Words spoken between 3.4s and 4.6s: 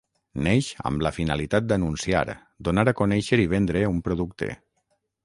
i vendre un producte.